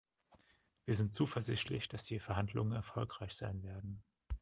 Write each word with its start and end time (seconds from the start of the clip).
Wir 0.87 0.95
sind 0.95 1.13
zuversichtlich, 1.13 1.87
dass 1.87 2.05
die 2.05 2.19
Verhandlungen 2.19 2.71
erfolgreich 2.73 3.35
sein 3.35 3.61
werden. 3.61 4.01